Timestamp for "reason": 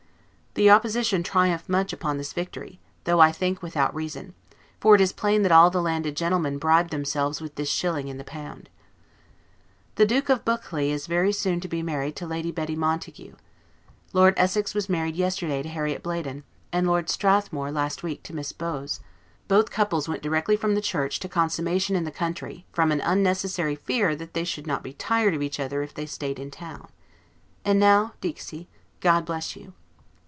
3.95-4.33